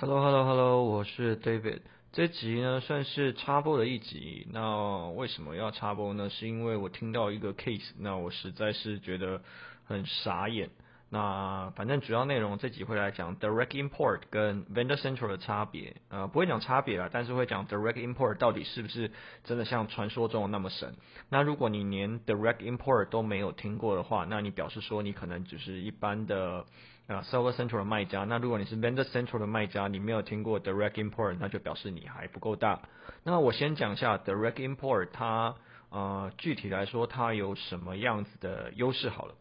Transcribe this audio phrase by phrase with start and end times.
[0.00, 1.80] Hello，Hello，Hello，我是 David。
[2.10, 4.46] 这集呢算是插播的一集。
[4.50, 6.30] 那为什么要插播呢？
[6.30, 9.42] 是因为我听到一个 case，那我实在是觉得
[9.84, 10.70] 很傻眼。
[11.10, 15.96] 那反正主要内容这集会来讲 direct import 跟 vendor central 的差别。
[16.08, 19.10] 呃，不会讲差别啦，但是会讲 direct import 到底是不是
[19.44, 20.94] 真的像传说中那么神。
[21.28, 26.64] 那如果你连 direct import 都没有听过的话，那你表示说你可能只是一般的。
[27.06, 32.82] 啊，Seller Central 的卖家，那如果你是 Vendor Central 的卖家，你没有听过 Direct Import，那就表示你还不够大。
[33.24, 35.56] 那我先讲一下 Direct Import，它
[35.88, 39.34] 呃具体来说它有什么样子的优势好了。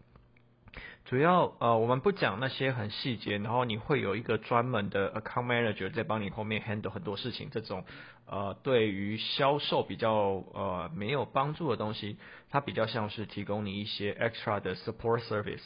[1.06, 7.84] 主要呃我们不讲那些很细节，然后你会有一个专门的 Account Manager 在帮你后面 handle 很多事情，这种
[8.28, 10.14] 呃对于销售比较
[10.54, 12.18] 呃没有帮助的东西，
[12.50, 15.64] 它比较像是提供你一些 extra 的 Support Service。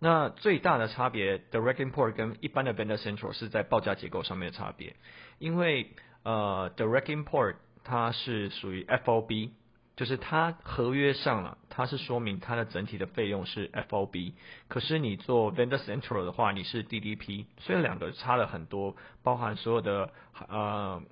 [0.00, 4.94] 那最大的差别，Direct Import 跟一般的 Vendor Central 是在报价结构上面的差别。
[5.38, 5.90] 因为
[6.22, 9.50] 呃，Direct Import 它是属于 FOB，
[9.98, 14.32] 就是它合约上了，它是说明它的整体的费用是 FOB。
[14.68, 20.12] 可是你做 Vendor Central 的话，你是 DDP，所以两个差了很多，包含所有的
[20.48, 21.02] 呃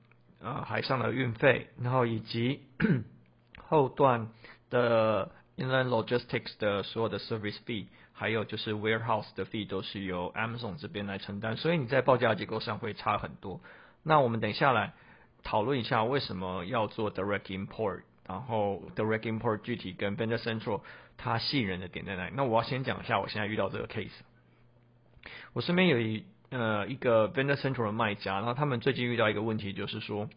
[0.40, 2.60] 呃海上的运费，然后以及
[3.66, 4.28] 后段
[4.70, 7.86] 的 Inland Logistics 的所有的 Service Fee。
[8.18, 13.60] 还有就是 warehouse 的 fee 都是由 Amazon 这边来承担，所以你在报价结构上会差很多。
[14.04, 14.94] 那我们等下来
[15.42, 20.80] 讨论一下为什么要做 direct import，然后 direct import 具体跟 vendor central
[21.16, 22.32] 它吸引人的点在哪里？
[22.34, 24.10] 那我要先讲一下我现在遇到这个 case。
[25.52, 30.28] 我身边有一呃一个 vendor central 的卖家，然后他们最近遇到一个问题，就是说。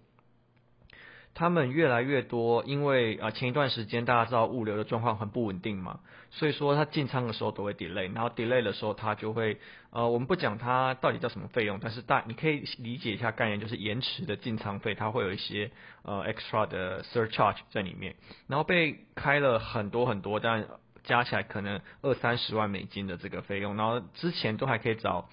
[1.34, 9.58] 他们越来越多，因为啊前一段时间大家知道物流的状况很不稳定嘛，所以说他进仓的时候都会 delay，然后 delay 的时候他就会
[9.92, 15.72] 呃我们不讲它到底叫什么费用，但是大你可以理解一下概念，就是延迟的进仓费，它会有一些
[16.04, 18.16] 呃 extra 的 surcharge 在里面，
[18.48, 20.68] 然后被开了很多很多，但
[21.04, 25.30] 加起来可能二三十万美金的这个费用，然后之前都还可以找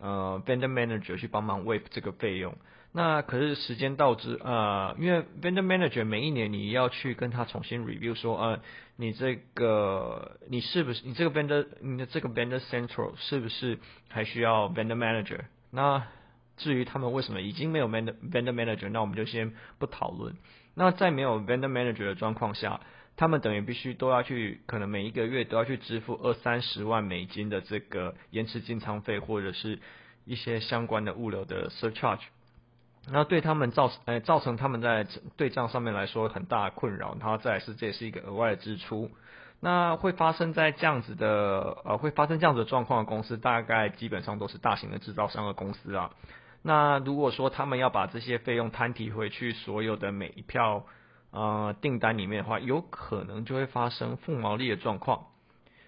[0.00, 2.56] 呃 vendor manager 去帮忙 waive 这个费用。
[2.92, 8.60] 那可是时间到之，呃，因为 vendor manager 每一年你要去跟他重新 review 说，呃，
[8.96, 13.78] 你这个你是不是你这个 vendor 你的这个 vendor central 是不是
[14.08, 15.42] 还需要 vendor manager？
[15.70, 16.04] 那
[16.56, 20.34] 至于他们为什么已经没有 vendor vendor manager，那我们就先不讨论。
[20.74, 22.80] 那在没有 vendor manager 的状况下，
[23.20, 29.78] 他们等于必须都要去，可能每一个月都要去支付二三十万美金的这个延迟进仓费，或者是
[30.24, 32.22] 一些相关的物流的 surcharge。
[33.12, 39.10] 那对他们造成，呃，造成他们在对账上面来说很大的困扰，然后再来是这也是一个额外的支出。
[39.60, 46.12] 那会发生在这样子的，呃，会发生这样子的状况的公司，大概基本上都是大型的制造商的公司啊。
[46.62, 50.86] 那如果说他们要把这些费用摊提回去，所有的每一票
[51.30, 55.26] 呃订单里面的话，有可能就会发生负毛利的状况。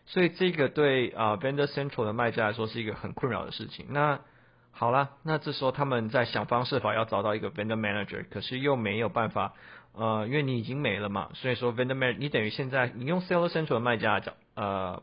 [0.07, 3.87] 所以这个对啊，呃，Vendor Central 的卖家来说是一个很困扰的事情。
[3.91, 4.21] 那
[4.73, 9.53] 好了，那这时候他们在想方设法要找到一个 vendor manager，可是又没有办法，
[9.93, 15.03] 呃，因为你已经没了嘛，所以说 vendor manager，你等于现在你用 Seller Central 的卖家讲，呃，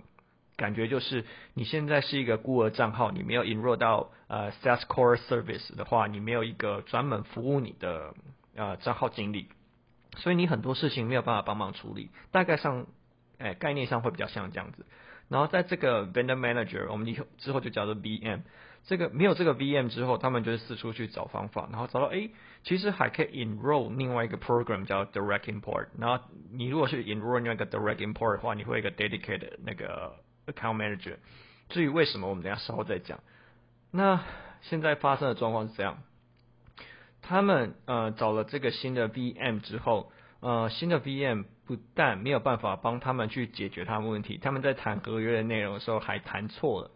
[0.58, 1.24] 感觉就是
[1.54, 8.16] 你现在是一个孤儿账号，你没有引入到呃 Sales Core Service 的话，你没有一个专门服务你的
[8.56, 9.48] 呃账号经理，
[10.18, 12.88] 所以你很多事情没有办法帮忙处理，大概上，
[13.38, 14.86] 哎，概念上会比较像这样子。
[15.28, 18.42] 然后在这个 vendor manager，我们以后之后就叫做 VM。
[18.86, 22.30] 这个没有这个 VM 之后，他们就是四处去找方法，然后找到哎，
[22.64, 25.88] 其实还可以 enroll 另外一个 program 叫 Direct Import。
[26.00, 30.16] 然后你如果是 enroll 另外一个 Direct Import 的话，你会有一个 dedicated 那个
[30.48, 31.18] account manager。
[31.68, 33.20] 至于为什么，我们等下稍后再讲。
[33.92, 34.24] 那
[34.62, 36.02] 现在发生的状况是这样，
[37.30, 46.90] 他们呃找了这个新的 VM 之后，呃新的 VM 不但没有办法帮他们去解决他们问题，他们在谈合约的内容的时候还谈错了。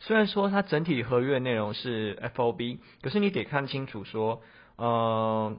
[0.00, 4.42] 虽然说它整体合约内容是 FOB，可是你得看清楚说，
[4.74, 5.56] 呃，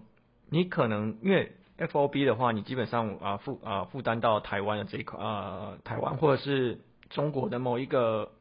[0.50, 8.34] 你可能因为 FOB 的话，你基本上啊负啊负担到台湾的这一块，呃，台湾或者是中国的某一个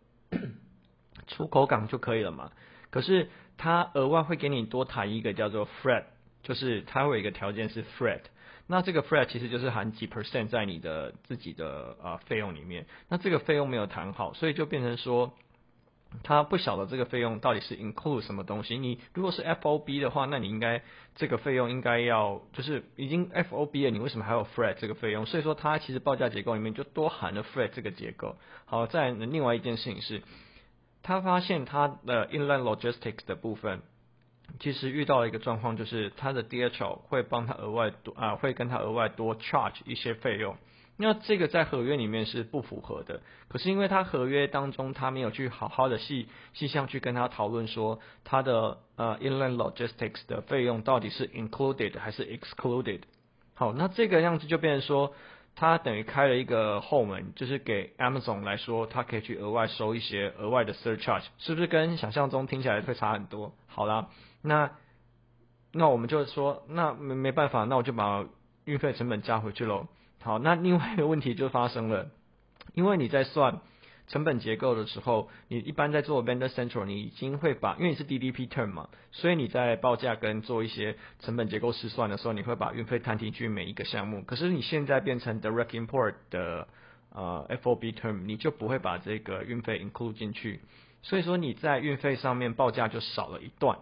[1.28, 2.50] 出口港就可以了嘛。
[2.90, 6.04] 可是它额外会给你多谈一个叫做 fret，
[6.42, 8.22] 就是它会有一个条件是 fret
[8.66, 15.32] 那这个 fret 其实就是含几 percent 在你的自己的啊费用里面，那这个费用没有谈好，所以就变成说。
[16.24, 18.76] 他不晓得这个费用到底是 include 什么东西。
[18.76, 20.82] 你如果是 FOB 的话，那你应该
[21.14, 25.24] 这个费用应该要就是已经 FOB 了，你为什么还有 freight 这个费用？
[25.24, 28.34] 所以说它其实报价结构里面就多含了 freight 这个结构。
[28.64, 30.20] 好，再另外一件事情是，
[31.02, 33.80] 他发现他的 inland logistics 的部分
[34.58, 40.56] 其实遇到了一个状况，就是他的 DHL 会帮他额外多啊，会跟他额外多 charge 一些费用。
[40.96, 43.22] 那这个在合约里面是不符合的。
[43.48, 53.00] 可是因为他合约当中他没有去好好的细细项去跟他讨论说他的呃 inland logistics 的费用到底是 included 还是 excluded。
[53.54, 55.14] 好，那这个样子就变成说。
[55.60, 63.52] 他等于开了一个后门，就是给 Amazon 来说，他可以去额外收一些额外的 surcharge，是不是跟想象中听起来会差很多？
[63.66, 64.08] 好啦，
[64.40, 64.70] 那
[65.70, 68.24] 那我们就说，那没没办法，那我就把
[68.64, 69.86] 运费成本加回去喽。
[70.22, 72.08] 好，那另外一个问题就发生了，
[72.72, 73.60] 因为你在算。
[74.10, 84.22] 成本结构的时候，你一般在做 Vendor Central，你已经会把，因为你是 DDP term 嘛，所以你在报价跟做一些成本结构试算的时候，你会把运费摊进去每一个项目。
[84.22, 86.66] 可是你现在变成 Direct Import 的
[87.12, 90.58] 呃 FOB term，你就不会把这个运费 include 进去，
[91.02, 93.78] 所以说你在运费上面报价就少了一段。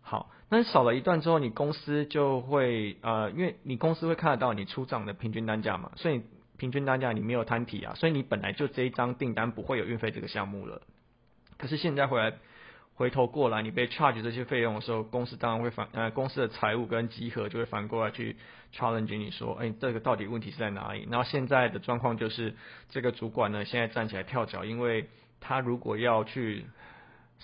[0.00, 6.22] 好，那少了一段之后，你公司就会呃，因为你公司会看得到你出账的平均单价嘛，所以。
[6.56, 10.82] 平均单价你没有摊提啊，所以你本来就这一张订单不会有运费这个项目了。
[11.56, 12.36] 可是现在回来
[12.94, 18.36] 回头过来，你被 charge 这些费用的时候，公司当然会反呃公司的财务跟稽核就会反过来去
[18.72, 21.08] challenge 你说，哎，这个到底问题是在哪里？
[21.10, 22.54] 然后现在的状况就是
[22.90, 25.08] 这个主管呢现在站起来跳脚，因为
[25.40, 26.66] 他如果要去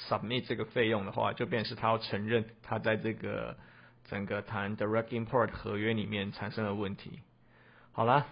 [0.09, 3.56] submit 这个费用的话，就变成是他要承认他在这个
[4.05, 7.19] 整个谈 direct import 合约里面产生了问题。
[7.91, 8.27] 好啦。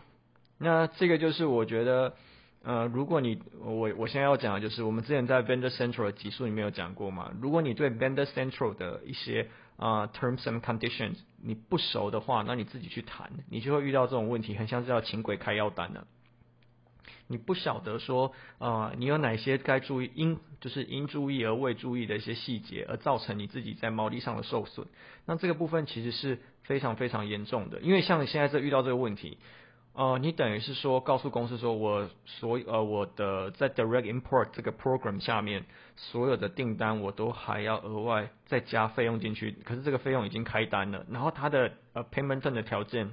[0.59, 2.15] 那这个就是我觉得，
[2.65, 7.33] 呃，如果你我我现在要讲的就是，我们之前在 Vendor Central 的集数里面有讲过嘛。
[7.41, 16.09] 如果你对 Vendor Central 的一些啊、Terms and Conditions 你不熟的话，那你自己去谈，你就会遇到这种问题，很像是要请鬼开药单的。
[17.29, 24.89] 你不晓得说啊、呃，你有哪些该注意应就是应注意而未注意的一些细节，而造成你自己在毛利上的受损。
[25.25, 29.39] 那这个部分其实是非常非常严重的，因为像你现在这遇到这个问题。
[29.95, 43.11] 呃，你等于是说告诉公司说，我所呃我的在 Direct Import 这个 program 下面所有的订单我都还要额外再加费用进去，可是这个费用已经开单了，然后它的呃 payment 的条件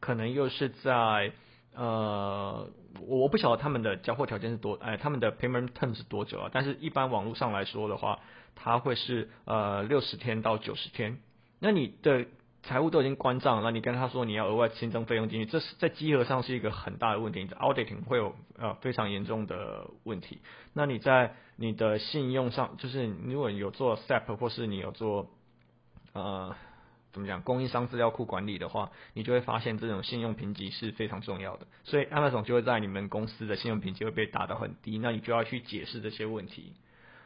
[0.00, 1.32] 可能又是在
[1.74, 2.68] 呃
[3.00, 6.50] 我不晓得他们的交货条件是多，哎他们的 payment term 是多久啊？
[6.52, 8.18] 但是一般网络上来说的话，
[8.54, 11.18] 它会是呃六十天到九十天，
[11.58, 12.26] 那你的。
[12.66, 20.40] 财务都已经关账，那你跟他说你要额外新增费用进去，这是在稽核上是一个很大的问题你的，auditing 会有呃非常严重的问题。
[20.72, 25.30] 那你在你的信用上，就是如果有做 SAP 或是你有做
[26.14, 26.56] 呃
[27.12, 31.66] 怎么讲供应商资料库管理的话，你就会发现这种信用评级是非常重要的。
[31.84, 36.72] 所以 Amazon 就会在你们公司的信用评级会被打得很低，那你就要去解释这些问题。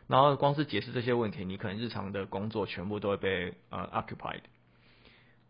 [0.09, 4.41] 然后光是解释这些问题，你可能日常的工作全部都会被呃 occupied。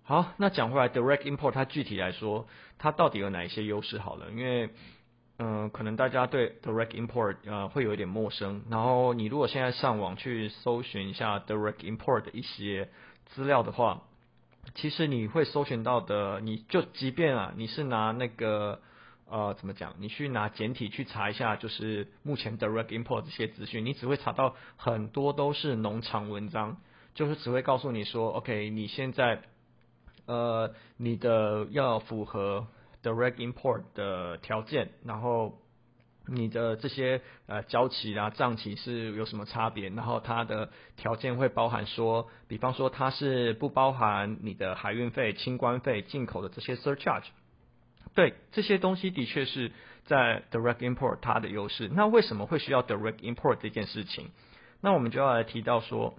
[0.08, 2.46] 好，那讲回来，Direct Import 它具体来说，
[2.78, 3.98] 它到底有哪一些优势？
[3.98, 4.70] 好了，因为，
[5.36, 8.64] 嗯、可能大家对 Direct Import 呃会有一点陌生。
[8.70, 12.88] 然后你如果现在上网去搜寻一下 Direct Import 的一些
[13.26, 14.04] 资料的话，
[14.74, 18.80] 其实你会搜寻到的，你就即便啊，你是拿那个
[19.28, 26.78] 呃怎么讲，你去拿简体去查一下，就是目前 Direct Import 这些资讯，你只会查到很多都是农场文章，
[27.12, 29.42] 就是只会告诉你说，OK，你现在。
[30.28, 32.66] 呃，你的要符合
[33.02, 35.58] direct import 的条件，然后
[36.26, 39.88] 你的这些呃交期啊账期是有什么差别？
[39.88, 47.24] 然后它的条件会包含说，比方说它是不包含你的海运费、清关费、进口的这些 surcharge。
[48.14, 49.72] 对，这些东西的确是
[50.04, 51.88] 在 direct import 它的优势。
[51.88, 54.30] 那为什么会需要 direct import 这件事情？
[54.82, 56.18] 那我们就要来提到说。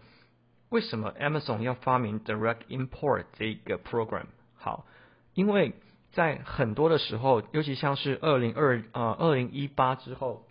[0.70, 4.26] 为什么 Amazon 要发明 Direct Import 这个 program？
[4.56, 4.86] 好，
[5.34, 5.74] 因为
[6.12, 10.46] 在很多的时候，尤其像是二零二呃二零一八之后，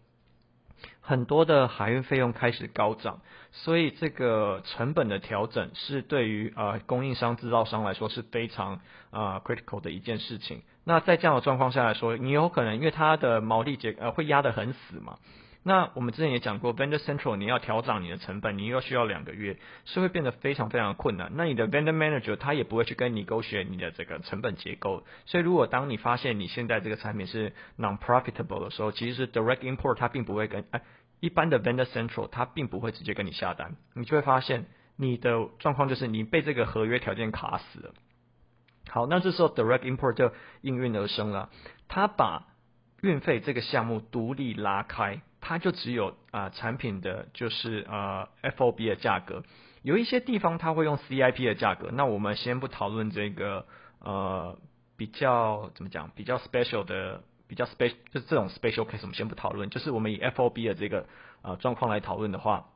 [1.00, 3.20] 很多的海运费用开始高涨，
[3.52, 10.62] 所以这个成本的调整是对于呃供应商制造商来说是非常啊、critical 的一件事情。
[10.84, 15.18] 那在这样的状况下来说，你有可能因为它的毛利结呃会压得很死嘛。
[15.68, 21.32] 那我们之前也讲过，Vendor Central 你要调涨你的成本，你又需要两个月，是会变得非常非常困难。
[21.34, 25.04] 那你的 Vendor Manager 他也不会去跟你 negotiate 你的这个成本结构。
[25.26, 30.80] 所以如果当你发现你现在这个产品是 non-profitable 的时候，其实是 Direct Import 它并不会跟哎
[31.20, 34.64] 一般的 Vendor Central 它并不会直接跟你下单，你就会发现
[34.96, 37.92] 你的状况就是你被这个合约条件卡死了。
[38.88, 40.32] 好，那这时候 Direct Import 就
[40.62, 41.50] 应运而生了，
[41.88, 42.46] 他把
[43.02, 45.20] 运费这个项目独立拉开。
[45.40, 49.42] 它就只有啊、产品的就是呃 FOB 的价格，
[49.82, 51.90] 有一些地方它会用 CIP 的价格。
[51.92, 53.66] 那我们先不讨论这个
[54.00, 54.58] 呃
[54.96, 61.06] 比较怎么讲比较 special 的比较 special 就是这种 special case 我们先不讨论，就是我们以 FOB 的这个
[61.42, 62.66] 呃状况来讨论的话。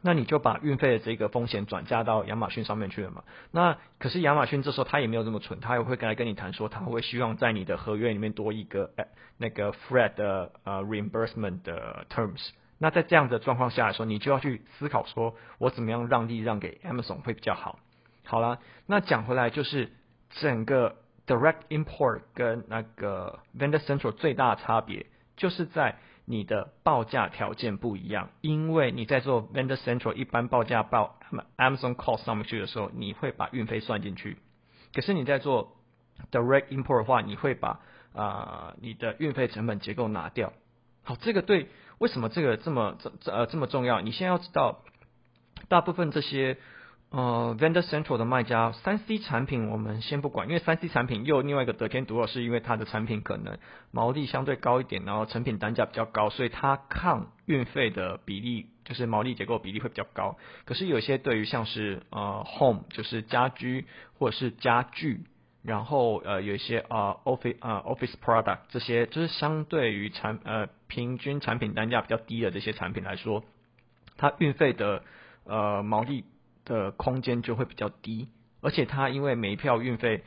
[0.00, 3.22] 那你就把运费的这个风险转嫁到亚马逊上面去了嘛？
[3.50, 9.06] 那可是亚马逊这时候他也没有这么蠢，他也会跟来跟你谈说，他会希望在你的合约里面多一个诶
[9.38, 12.50] 那个 freight 的呃 reimbursement 的 terms。
[12.78, 17.78] 那在这样的状况下来说，你就要去思考说，我怎么样让利让给 Amazon 会比较好。
[18.24, 19.92] 好了，那讲回来就是
[20.30, 20.96] 整个
[21.26, 25.06] direct import 跟那个 vendor central 最大的差别
[25.36, 25.96] 就是在。
[26.24, 31.18] 你的报价条件不一样，因为你在做 Vendor Central 一般报价报
[31.56, 34.38] Amazon Cost 上面去的时候，你会把运费算进去。
[34.94, 35.76] 可是你在做
[36.30, 37.80] Direct Import 的话，你会把
[38.14, 40.52] 啊、你的运费成本结构拿掉。
[41.02, 44.00] 好，这个对，为什么这个这么这这呃这么重要？
[44.00, 44.82] 你现在要知道，
[45.68, 46.58] 大部分这些。
[47.12, 53.58] 呃，Vendor Central 的卖家，三 C 产品我们先不管，因为三 C 产品又另外一个得天独厚，是因为它的产品可能
[53.90, 60.38] 毛利相对高一点，然后成品单价比较高，所以它抗运费的比例就是毛利结构比例会比较高。
[60.64, 63.84] 可是有些对于像是呃 Home 就是家居
[64.18, 65.20] 或者是家具，
[65.62, 73.44] 然后呃有一些呃 Office 呃 Office Product 这些，就是相对于产呃平均产品单价比较低的这些产品来说，
[74.16, 75.02] 它运费的
[75.44, 76.24] 呃毛利。
[76.64, 78.28] 的空间就会比较低，
[78.60, 80.22] 而且它因为每一票运费，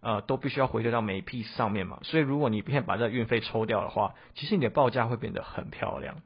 [0.00, 6.16] 呃，都必须要回归到每一 piece 上面嘛，所以如果你先把这个运费抽掉的话，其实你的报价会变得很漂亮。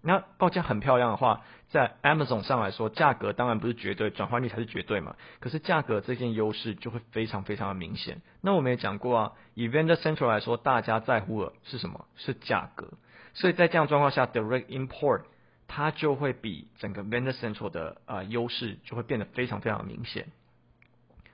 [0.00, 5.16] 那报价很漂亮的话，在 Amazon 上来说，价格当然不是绝对，转换率才是绝对嘛。
[5.40, 8.22] 可是价格这件优势就会非常非常的明显。
[8.40, 12.06] 那我们也讲过啊，以 Vendor Central 来说，大家在乎的是什么？
[12.14, 12.92] 是价格。
[13.34, 15.22] 所以在这样状况下，Direct Import。
[15.68, 20.26] 它就会比整个 Vendor Central 的呃优势就会变得非常非常明显。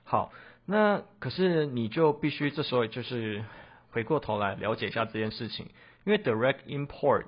[0.03, 0.31] 好，
[0.65, 3.43] 那可是你就必须这时候就是
[3.89, 5.67] 回过头来了解一下这件事情，
[6.05, 7.25] 因为 Direct Import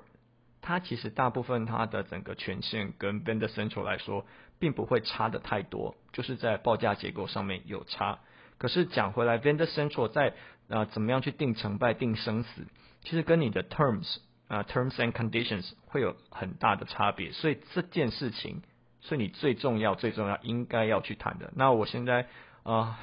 [0.60, 4.26] 它其实大部分它的整个权限跟 Vendor Central 来说
[4.60, 8.20] 并不会差的太多，就是在报价结构上面有差。
[8.58, 10.34] 可是讲回来，Vendor Central 在
[10.68, 12.66] 呃怎么样去定成败、定生死，
[13.02, 14.18] 其实跟你的 Terms。
[14.48, 18.62] 啊、，terms and conditions 会有很大的差别，所以这件事情，
[19.00, 21.52] 所以你最重要、最重要应该要去谈的。
[21.54, 22.26] 那我现在
[22.62, 22.98] 啊、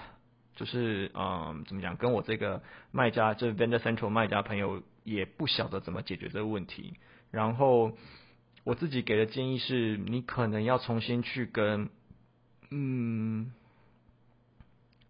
[0.55, 1.97] 就是嗯、怎么讲？
[1.97, 6.95] 跟我这个卖家，就是 Vendor Central 卖家朋友，也不晓得怎么解决这个问题。
[7.31, 7.97] 然后
[8.63, 11.89] 我自己给的建议是，你可能要重新去跟
[12.71, 13.24] 嗯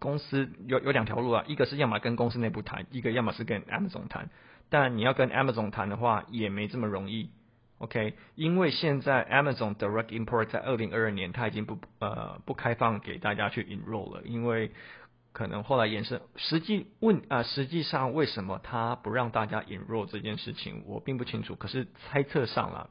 [0.05, 4.29] 公司有有两条路啊，一个是要么跟公司内部谈，一个要么是跟 Amazon 谈。
[4.69, 7.29] 但你要跟 Amazon 谈的话，也没这么容易
[7.79, 8.13] ，OK？
[8.35, 14.71] 因为现在 Amazon Direct Import 在二零二二年，它已经不呃不开放给大家去 enroll 了，因为
[15.33, 21.55] 可能后来延伸，实际问啊、实际上为什么它不让大家 enroll 这件事情，我并不清楚。
[21.55, 22.89] 可是猜测上了，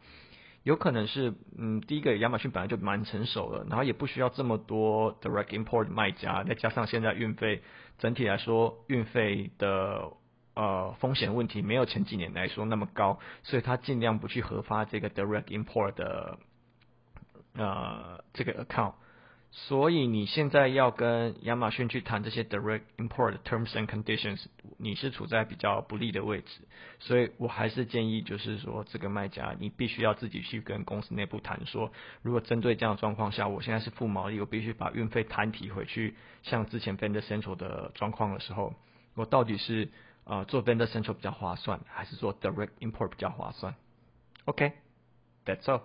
[0.64, 7.62] 有可能是嗯，第一个亚马逊本来就蛮成熟了，然后也不需要这么多 Direct Import 卖家，再加上现在运费
[7.98, 10.10] 整体来说，运费的。
[10.56, 16.38] 呃，风险问题没有前几年来说那么高，所以他尽量不去核发这个 direct import 的
[17.54, 18.92] 呃这个 account。
[19.56, 24.44] 所以你现在要跟亚马逊去谈这些 direct import terms and conditions，
[24.78, 26.60] 你是处在比较不利的位置。
[26.98, 31.92] 所以我还是建议，就是说这个卖家你必须要自己去跟公司内部谈，说
[32.22, 38.74] 如果针对这样的状况下，我现在是负毛利，我必须把运费摊提回去，像之前 Vendor Central 的状况的时候，
[39.14, 39.88] 我到底是。
[40.26, 43.74] 呃，做 Vendor Central 比较划算，还是做 Direct Import 比较划算
[44.46, 45.82] ？OK，That's all。